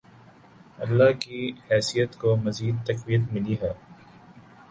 [0.77, 3.71] اللہ کی حیثیت کو مزید تقویت ملی ہے۔